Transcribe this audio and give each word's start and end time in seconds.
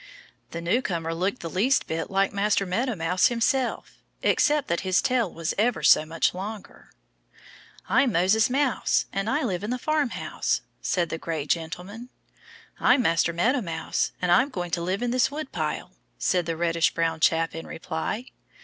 The 0.49 0.61
newcomer 0.61 1.13
looked 1.13 1.41
the 1.41 1.47
least 1.47 1.85
bit 1.85 2.09
like 2.09 2.33
Master 2.33 2.65
Meadow 2.65 2.95
Mouse 2.95 3.27
himself, 3.27 3.99
except 4.23 4.67
that 4.67 4.79
his 4.79 4.99
tail 4.99 5.31
was 5.31 5.53
ever 5.59 5.83
so 5.83 6.07
much 6.07 6.33
longer. 6.33 6.91
"I'm 7.87 8.11
Moses 8.11 8.49
Mouse 8.49 9.05
and 9.13 9.29
I 9.29 9.43
live 9.43 9.63
in 9.63 9.69
the 9.69 9.77
farmhouse," 9.77 10.61
said 10.81 11.09
the 11.09 11.19
gray 11.19 11.45
gentleman. 11.45 12.09
"I'm 12.79 13.03
Master 13.03 13.31
Meadow 13.31 13.61
Mouse 13.61 14.11
and 14.19 14.31
I'm 14.31 14.49
going 14.49 14.71
to 14.71 14.81
live 14.81 15.03
in 15.03 15.11
this 15.11 15.29
woodpile," 15.29 15.91
said 16.17 16.47
the 16.47 16.57
reddish 16.57 16.95
brown 16.95 17.19
chap 17.19 17.53
in 17.53 17.67
reply. 17.67 18.25